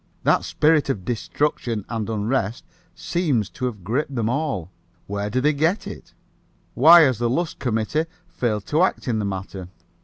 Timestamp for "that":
0.23-0.43